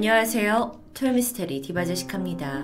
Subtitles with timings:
[0.00, 0.80] 안녕하세요.
[0.94, 2.62] 토요미스테리 디바제식합니다.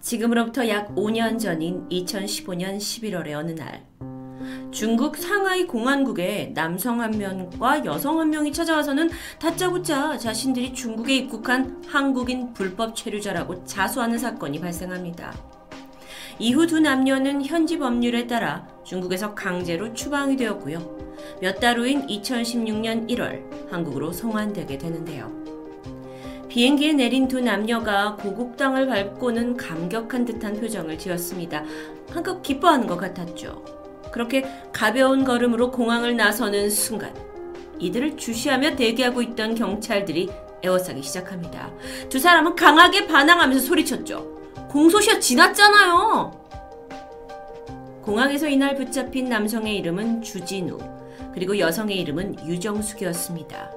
[0.00, 3.84] 지금으로부터 약 5년 전인 2015년 11월의 어느 날
[4.70, 9.10] 중국 상하이 공안국에 남성 한 명과 여성 한 명이 찾아와서는
[9.40, 15.34] 다짜고짜 자신들이 중국에 입국한 한국인 불법 체류자라고 자수하는 사건이 발생합니다.
[16.38, 21.03] 이후 두 남녀는 현지 법률에 따라 중국에서 강제로 추방이 되었고요.
[21.40, 25.32] 몇 달 후인 2016년 1월 한국으로 송환되게 되는데요.
[26.48, 31.64] 비행기에 내린 두 남녀가 고국 땅을 밟고는 감격한 듯한 표정을 지었습니다.
[32.10, 33.64] 한껏 기뻐하는 것 같았죠.
[34.12, 37.12] 그렇게 가벼운 걸음으로 공항을 나서는 순간
[37.80, 40.30] 이들을 주시하며 대기하고 있던 경찰들이
[40.62, 41.72] 에워싸기 시작합니다.
[42.08, 44.34] 두 사람은 강하게 반항하면서 소리쳤죠.
[44.70, 46.44] 공소시효 지났잖아요.
[48.02, 50.78] 공항에서 이날 붙잡힌 남성의 이름은 주진우,
[51.34, 53.70] 그리고 여성의 이름은 유정숙이었습니다.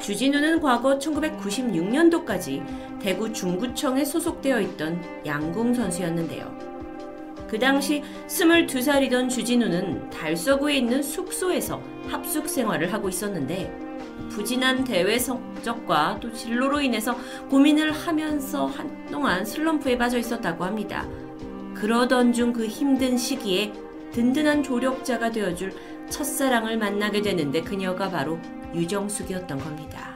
[0.00, 2.62] 주진우는 과거 1996년도까지
[3.00, 6.70] 대구 중구청에 소속되어 있던 양궁 선수였는데요.
[7.48, 13.72] 그 당시 22살이던 주진우는 달서구에 있는 숙소에서 합숙 생활을 하고 있었는데
[14.30, 17.16] 부진한 대회 성적과 또 진로로 인해서
[17.48, 21.06] 고민을 하면서 한동안 슬럼프에 빠져 있었다고 합니다.
[21.74, 23.72] 그러던 중 그 힘든 시기에
[24.12, 25.72] 든든한 조력자가 되어줄
[26.10, 28.38] 첫사랑을 만나게 되는데 그녀가 바로
[28.74, 30.14] 유정숙이었던 겁니다.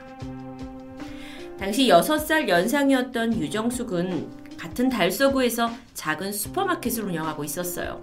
[1.58, 8.00] 당시 6살 연상이었던 유정숙은 같은 달서구에서 작은 슈퍼마켓을 운영하고 있었어요.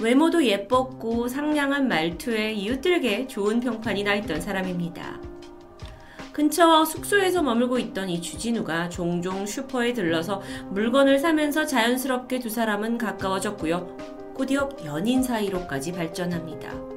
[0.00, 5.20] 외모도 예뻤고 상냥한 말투에 이웃들에게 좋은 평판이 나 있던 사람입니다.
[6.32, 13.96] 근처 숙소에서 머물고 있던 이 주진우가 종종 슈퍼에 들러서 물건을 사면서 자연스럽게 두 사람은 가까워졌고요.
[14.34, 16.89] 곧이어 연인 사이로까지 발전합니다.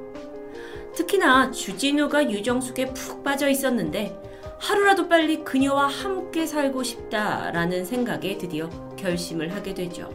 [0.94, 4.16] 특히나 주진우가 유정숙에 푹 빠져 있었는데
[4.58, 10.08] 하루라도 빨리 그녀와 함께 살고 싶다라는 생각에 드디어 결심을 하게 되죠.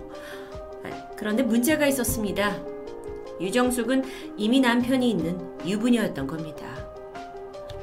[0.83, 2.57] 아, 그런데 문제가 있었습니다.
[3.41, 4.03] 유정숙은
[4.37, 6.65] 이미 남편이 있는 유부녀였던 겁니다.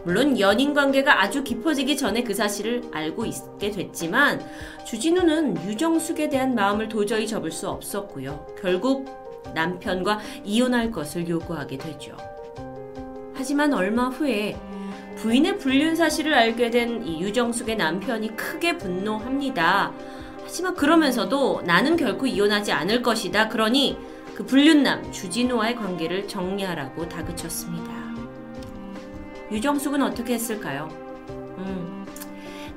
[0.04, 4.40] 물론 연인 관계가 아주 깊어지기 전에 그 사실을 알고 있게 됐지만
[4.84, 8.46] 주진우는 유정숙에 대한 마음을 도저히 접을 수 없었고요.
[8.60, 9.06] 결국
[9.54, 12.16] 남편과 이혼할 것을 요구하게 되죠.
[13.36, 14.56] 하지만 얼마 후에
[15.16, 19.92] 부인의 불륜 사실을 알게 된 이 유정숙의 남편이 크게 분노합니다.
[20.42, 23.48] 하지만 그러면서도 나는 결코 이혼하지 않을 것이다.
[23.48, 23.98] 그러니
[24.34, 27.90] 그 불륜남 주진우와의 관계를 정리하라고 다그쳤습니다.
[29.50, 30.88] 유정숙은 어떻게 했을까요?
[31.58, 32.04] 음,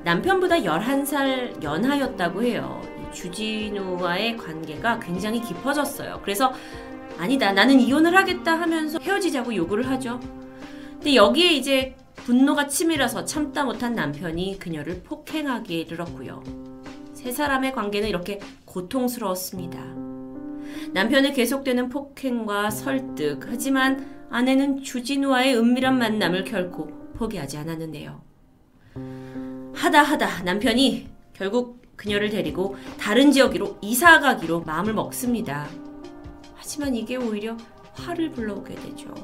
[0.04, 2.80] 남편보다 11살 연하였다고 해요.
[3.12, 6.20] 주진우와의 관계가 굉장히 깊어졌어요.
[6.22, 6.52] 그래서
[7.18, 10.20] 아니다, 나는 이혼을 하겠다 하면서 헤어지자고 요구를 하죠.
[11.00, 16.42] 근데 여기에 이제 분노가 치밀어서 참다 못한 남편이 그녀를 폭행하기에 이르렀고요.
[17.14, 19.80] 세 사람의 관계는 이렇게 고통스러웠습니다.
[20.92, 28.20] 남편의 계속되는 폭행과 설득, 하지만 아내는 주진우와의 은밀한 만남을 결코 포기하지 않았는데요.
[29.72, 35.66] 하다 하다 남편이 결국 그녀를 데리고 다른 지역으로 이사 가기로 마음을 먹습니다.
[36.54, 37.56] 하지만 이게 오히려
[37.94, 39.14] 화를 불러오게 되죠.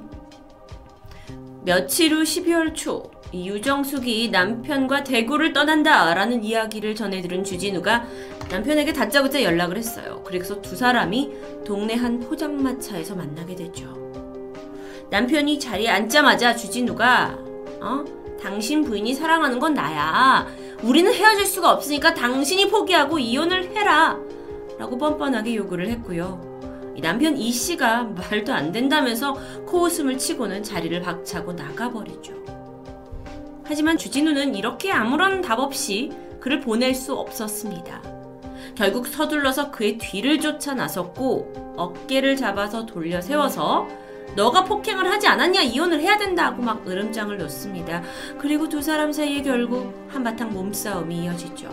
[1.66, 8.06] 며칠 후 12월 초 유정숙이 남편과 대구를 떠난다 라는 이야기를 전해 들은 주진우가
[8.49, 10.22] 남편에게 다짜고짜 연락을 했어요.
[10.25, 11.32] 그래서 두 사람이
[11.66, 13.84] 동네 한 포장마차에서 만나게 되죠.
[15.10, 17.37] 남편이 자리에 앉자마자 주진우가
[17.81, 18.04] 어?
[18.41, 20.47] 당신 부인이 사랑하는 건 나야.
[20.84, 24.16] 우리는 헤어질 수가 없으니까 당신이 포기하고 이혼을 해라.
[24.78, 26.46] 라고 뻔뻔하게 요구를 했고요.
[27.01, 29.34] 남편 이 씨가 말도 안 된다면서
[29.67, 32.34] 코웃음을 치고는 자리를 박차고 나가버리죠.
[33.65, 38.03] 하지만 주진우는 이렇게 아무런 답 없이 그를 보낼 수 없었습니다.
[38.77, 43.89] 결국 서둘러서 그의 뒤를 쫓아 나섰고 어깨를 잡아서 돌려 세워서
[44.37, 48.03] 너가 폭행을 하지 않았냐 이혼을 해야 된다고 막 으름장을 놓습니다.
[48.39, 51.69] 그리고 두 사람 사이에 결국 한바탕 몸싸움이 이어지죠.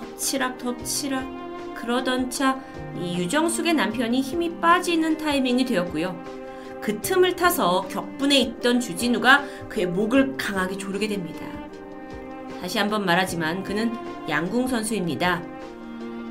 [0.00, 1.41] 엎치락 덮치락
[1.82, 2.58] 그러던 차
[3.02, 6.22] 이 유정숙의 남편이 힘이 빠지는 타이밍이 되었고요.
[6.80, 11.46] 그 틈을 타서 격분해 있던 주진우가 그의 목을 강하게 조르게 됩니다.
[12.60, 13.92] 다시 한번 말하지만 그는
[14.28, 15.42] 양궁 선수입니다.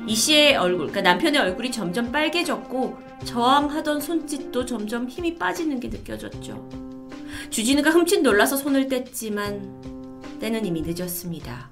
[0.06, 6.68] 이 씨의 얼굴, 그러니까 남편의 얼굴이 점점 빨개졌고 저항하던 손짓도 점점 힘이 빠지는 게 느껴졌죠.
[7.50, 11.71] 주진우가 흠칫 놀라서 손을 뗐지만 때는 이미 늦었습니다.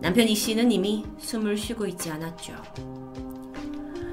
[0.00, 2.54] 남편 이 씨는 이미 숨을 쉬고 있지 않았죠.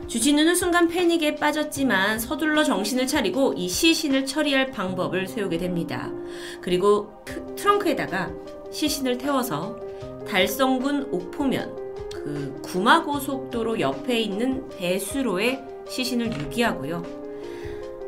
[0.07, 6.09] 주진우는 순간 패닉에 빠졌지만 서둘러 정신을 차리고 이 시신을 처리할 방법을 세우게 됩니다.
[6.61, 8.31] 그리고 그 트렁크에다가
[8.71, 9.77] 시신을 태워서
[10.27, 11.75] 달성군 옥포면
[12.13, 17.03] 그 구마고속도로 옆에 있는 배수로에 시신을 유기하고요.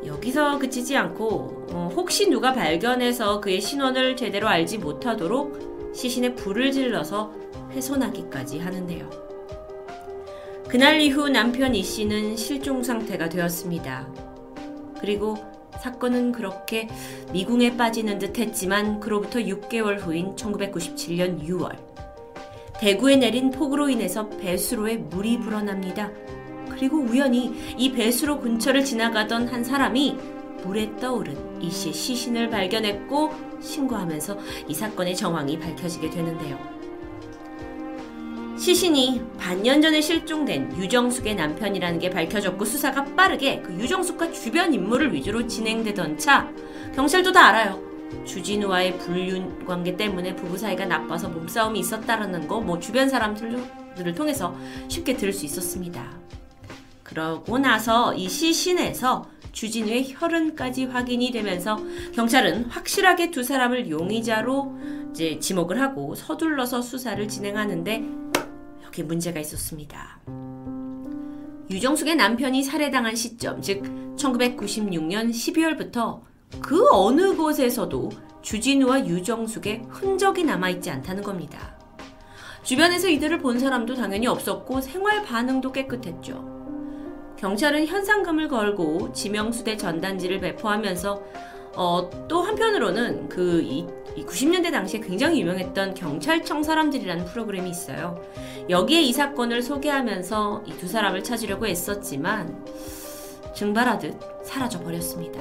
[0.06, 7.32] 여기서 그치지 않고 어, 혹시 누가 발견해서 그의 신원을 제대로 알지 못하도록 시신에 불을 질러서
[7.70, 9.10] 훼손하기까지 하는데요.
[10.68, 14.08] 그날 이후 남편 이 씨는 실종 상태가 되었습니다.
[15.00, 15.36] 그리고
[15.82, 16.88] 사건은 그렇게
[17.32, 21.76] 미궁에 빠지는 듯 했지만 그로부터 6개월 후인 1997년 6월
[22.78, 26.10] 대구에 내린 폭우로 인해서 배수로에 물이 불어납니다.
[26.68, 30.16] 그리고 우연히 이 배수로 근처를 지나가던 한 사람이
[30.64, 34.38] 물에 떠오른 이 씨의 시신을 발견했고 신고하면서
[34.68, 36.79] 이 사건의 정황이 밝혀지게 되는데요.
[38.60, 45.46] 시신이 반년 전에 실종된 유정숙의 남편이라는 게 밝혀졌고 수사가 빠르게 그 유정숙과 주변 인물을 위주로
[45.46, 46.46] 진행되던 차
[46.94, 47.80] 경찰도 다 알아요.
[48.26, 54.54] 주진우와의 불륜 관계 때문에 부부 사이가 나빠서 몸싸움이 있었다라는 거 뭐 주변 사람들을 통해서
[54.88, 56.20] 쉽게 들을 수 있었습니다.
[57.02, 61.80] 그러고 나서 이 시신에서 주진우의 혈흔까지 확인이 되면서
[62.14, 64.78] 경찰은 확실하게 두 사람을 용의자로
[65.12, 68.29] 이제 지목을 하고 서둘러서 수사를 진행하는데
[68.90, 70.18] 여기 문제가 있었습니다.
[71.70, 73.84] 유정숙의 남편이 살해당한 시점, 즉
[74.16, 76.22] 1996년 12월부터
[76.60, 78.10] 그 어느 곳에서도
[78.42, 81.78] 주진우와 유정숙의 흔적이 남아있지 않다는 겁니다.
[82.64, 86.58] 주변에서 이들을 본 사람도 당연히 없었고 생활 반응도 깨끗했죠.
[87.38, 91.22] 경찰은 현상금을 걸고 지명수대 전단지를 배포하면서
[91.76, 93.62] 어, 또 한편으로는 그
[94.16, 98.22] 이, 90년대 당시에 굉장히 유명했던 경찰청 사람들이라는 프로그램이 있어요.
[98.68, 102.64] 여기에 이 사건을 소개하면서 이 두 사람을 찾으려고 애썼지만
[103.54, 105.40] 증발하듯 사라져 버렸습니다.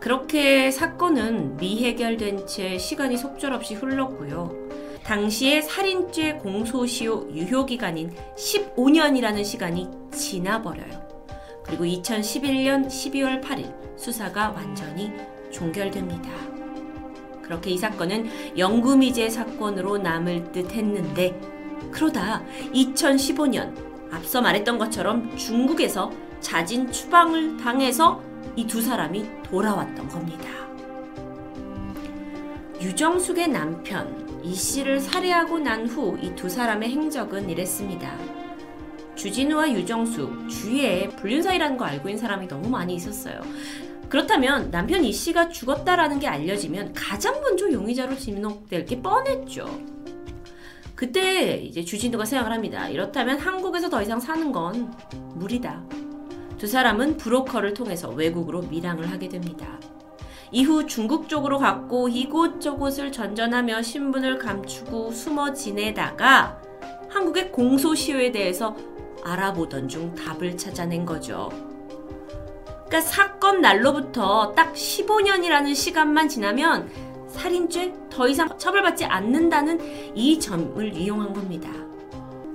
[0.00, 4.68] 그렇게 사건은 미해결된 채 시간이 속절없이 흘렀고요.
[5.02, 11.08] 당시에 살인죄 공소시효 유효기간인 15년이라는 시간이 지나버려요.
[11.64, 15.10] 그리고 2011년 12월 8일 수사가 완전히
[15.50, 16.57] 종결됩니다.
[17.48, 18.28] 그렇게 이 사건은
[18.58, 21.34] 영구미제 사건으로 남을 듯 했는데
[21.90, 22.42] 그러다
[22.74, 23.72] 2015년
[24.12, 26.10] 앞서 말했던 것처럼 중국에서
[26.40, 28.22] 자진 추방을 당해서
[28.54, 30.48] 이 두 사람이 돌아왔던 겁니다.
[32.80, 38.16] 유정숙의 남편 이 씨를 살해하고 난 후 이 두 사람의 행적은 이랬습니다.
[39.16, 43.40] 주진우와 유정숙 주위에 불륜 사이라는 거 알고 있는 사람이 너무 많이 있었어요.
[44.08, 49.66] 그렇다면 남편 이 씨가 죽었다라는 게 알려지면 가장 먼저 용의자로 지목될 게 뻔했죠.
[50.94, 52.88] 그때 이제 주진우가 생각을 합니다.
[52.88, 54.92] 이렇다면 한국에서 더 이상 사는 건
[55.34, 55.84] 무리다.
[56.56, 59.78] 두 사람은 브로커를 통해서 외국으로 밀항을 하게 됩니다.
[60.50, 66.60] 이후 중국 쪽으로 갔고 이곳저곳을 전전하며 신분을 감추고 숨어 지내다가
[67.10, 68.74] 한국의 공소시효에 대해서
[69.22, 71.50] 알아보던 중 답을 찾아낸 거죠.
[72.88, 76.90] 그러니까 사건 날로부터 딱 15년이라는 시간만 지나면
[77.28, 81.70] 살인죄 더 이상 처벌받지 않는다는 이 점을 이용한 겁니다.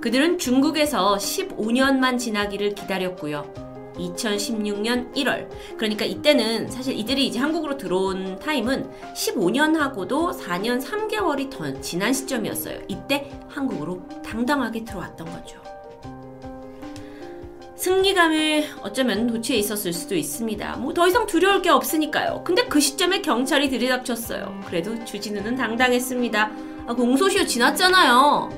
[0.00, 3.64] 그들은 중국에서 15년만 지나기를 기다렸고요.
[3.96, 5.48] 2016년 1월.
[5.76, 12.80] 그러니까 이때는 사실 이들이 이제 한국으로 들어온 타임은 15년하고도 4년 3개월이 더 지난 시점이었어요.
[12.88, 15.73] 이때 한국으로 당당하게 들어왔던 거죠.
[17.84, 20.76] 승리감에 어쩌면 도취해 있었을 수도 있습니다.
[20.78, 22.42] 뭐 더 이상 두려울 게 없으니까요.
[22.42, 24.58] 근데 그 시점에 경찰이 들이닥쳤어요.
[24.66, 26.50] 그래도 주진우는 당당했습니다.
[26.86, 28.48] 아, 공소시효 지났잖아요.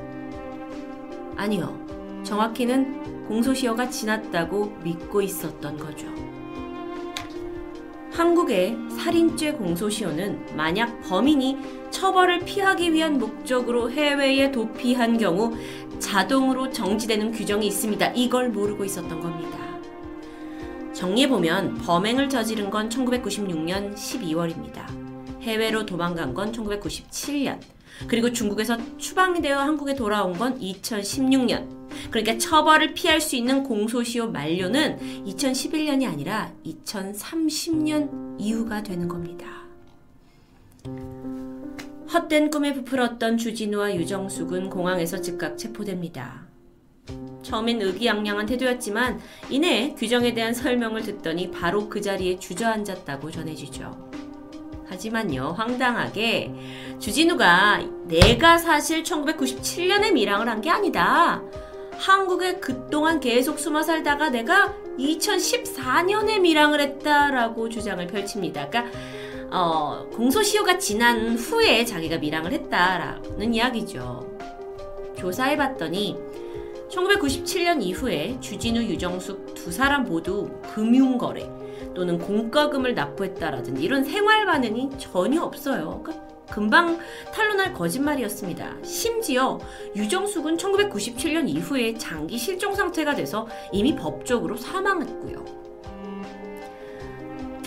[1.34, 2.22] 아니요.
[2.22, 6.06] 정확히는 공소시효가 지났다고 믿고 있었던 거죠.
[8.12, 11.58] 한국의 살인죄 공소시효는 만약 범인이
[11.90, 15.52] 처벌을 피하기 위한 목적으로 해외에 도피한 경우
[15.98, 18.12] 자동으로 정지되는 규정이 있습니다.
[18.12, 19.58] 이걸 모르고 있었던 겁니다.
[20.92, 24.86] 정리해보면 범행을 저지른 건 1996년 12월입니다.
[25.42, 27.60] 해외로 도망간 건 1997년.
[28.06, 31.76] 그리고 중국에서 추방이 되어 한국에 돌아온 건 2016년.
[32.10, 39.65] 그러니까 처벌을 피할 수 있는 공소시효 만료는 2011년이 아니라 2030년 이후가 되는 겁니다.
[42.16, 46.46] 헛된 꿈에 부풀었던 주진우와 유정숙은 공항에서 즉각 체포됩니다.
[47.42, 49.20] 처음엔 의기양양한 태도였지만
[49.50, 54.10] 이내 규정에 대한 설명을 듣더니 바로 그 자리에 주저앉았다고 전해지죠.
[54.88, 56.52] 하지만요, 황당하게
[56.98, 61.42] 주진우가 내가 사실 1997년에 밀항을 한 게 아니다.
[61.98, 68.68] 한국에 그동안 계속 숨어 살다가 내가 2014년에 밀항을 했다라고 주장을 펼칩니다.
[68.70, 68.98] 그러니까
[69.50, 74.36] 어, 공소시효가 지난 후에 자기가 밀항을 했다라는 이야기죠.
[75.16, 76.16] 조사해봤더니
[76.90, 81.50] 1997년 이후에 주진우, 유정숙 두 사람 모두 금융거래
[81.94, 86.02] 또는 공과금을 납부했다라든지 이런 생활 반응이 전혀 없어요.
[86.02, 86.98] 그러니까 금방
[87.34, 88.76] 탄로날 거짓말이었습니다.
[88.84, 89.58] 심지어
[89.96, 95.65] 유정숙은 1997년 이후에 장기 실종 상태가 돼서 이미 법적으로 사망했고요.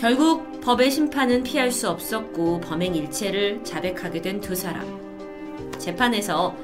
[0.00, 4.98] 결국 법의 심판은 피할 수 없었고 범행 일체를 자백하게 된 두 사람.
[5.78, 6.56] 재판에서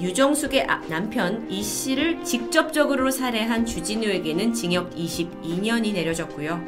[0.00, 6.64] 유정숙의 아, 남편 이 씨를 직접적으로 살해한 주진우에게는 징역 22년이 내려졌고요.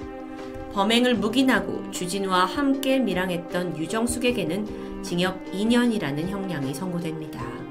[0.74, 7.62] 범행을 묵인하고 주진우와 함께 밀항했던 유정숙에게는 징역 2년이라는 형량이 선고됩니다.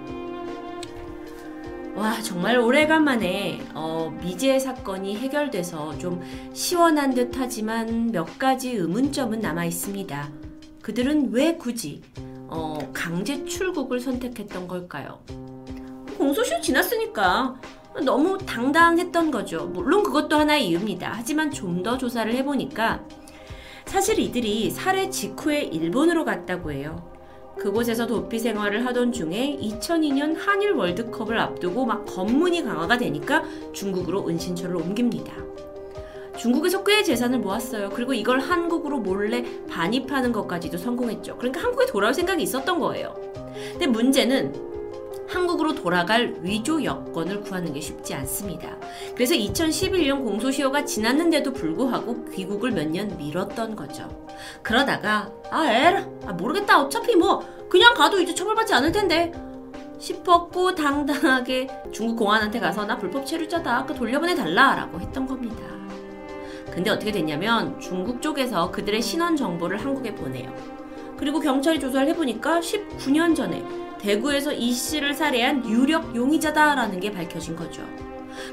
[1.95, 6.21] 와 정말 오래간만에 어, 미제 사건이 해결돼서 좀
[6.53, 10.29] 시원한 듯하지만 몇 가지 의문점은 남아 있습니다.
[10.81, 12.01] 그들은 왜 굳이
[12.47, 15.19] 어, 강제 출국을 선택했던 걸까요?
[16.17, 17.55] 공소시효 지났으니까
[18.05, 19.65] 너무 당당했던 거죠.
[19.67, 21.11] 물론 그것도 하나의 이유입니다.
[21.13, 23.01] 하지만 좀 더 조사를 해보니까
[23.85, 27.11] 사실 이들이 살해 직후에 일본으로 갔다고 해요.
[27.61, 34.75] 그곳에서 도피 생활을 하던 중에 2002년 한일 월드컵을 앞두고 막 검문이 강화가 되니까 중국으로 은신처를
[34.75, 35.31] 옮깁니다.
[36.39, 37.91] 중국에서 꽤 재산을 모았어요.
[37.91, 41.37] 그리고 이걸 한국으로 몰래 반입하는 것까지도 성공했죠.
[41.37, 43.13] 그러니까 한국에 돌아올 생각이 있었던 거예요.
[43.73, 44.70] 근데 문제는
[45.31, 48.77] 한국으로 돌아갈 위조 여권을 구하는 게 쉽지 않습니다.
[49.15, 54.09] 그래서 2011년 공소시효가 지났는데도 불구하고 귀국을 몇 년 미뤘던 거죠.
[54.61, 59.31] 그러다가 아 에라 아, 모르겠다 어차피 뭐 그냥 가도 이제 처벌받지 않을 텐데
[59.97, 65.63] 싶었고 당당하게 중국 공안한테 가서 나 불법 체류자다 그 돌려보내 달라라고 했던 겁니다.
[66.71, 70.53] 근데 어떻게 됐냐면 중국 쪽에서 그들의 신원 정보를 한국에 보내요.
[71.17, 73.63] 그리고 경찰이 조사를 해보니까 19년 전에
[74.01, 77.83] 대구에서 이 씨를 살해한 유력 용의자다라는 게 밝혀진 거죠.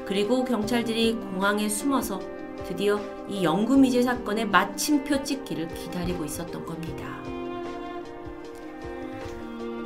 [0.05, 2.19] 그리고 경찰들이 공항에 숨어서
[2.67, 7.19] 드디어 이 영구미제 사건의 마침표 찍기를 기다리고 있었던 겁니다.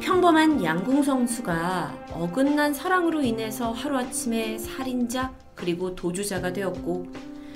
[0.02, 7.08] 평범한 양궁 선수가 어긋난 사랑으로 인해서 하루아침에 살인자 그리고 도주자가 되었고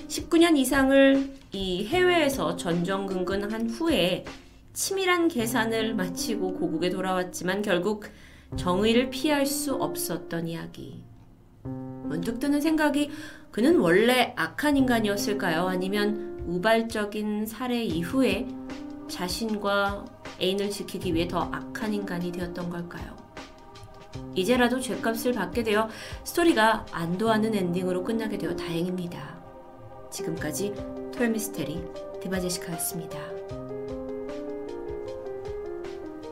[0.07, 4.23] 19년 이상을 이 해외에서 전전긍긍한 후에
[4.77, 8.05] 치밀한 계산을 마치고 고국에 돌아왔지만 결국
[8.57, 11.03] 정의를 피할 수 없었던 이야기.
[11.63, 13.09] 문득 드는 생각이
[13.49, 15.67] 그는 원래 악한 인간이었을까요?
[15.67, 18.47] 아니면 우발적인 살해 이후에
[19.09, 20.05] 자신과
[20.39, 23.17] 애인을 지키기 위해 더 악한 인간이 되었던 걸까요?
[24.35, 25.89] 이제라도 죄값을 받게 되어
[26.23, 29.41] 스토리가 안도하는 엔딩으로 끝나게 되어 다행입니다.
[30.11, 30.75] 지금까지
[31.15, 31.83] 토요미스테리
[32.21, 33.66] 디바제시카였습니다.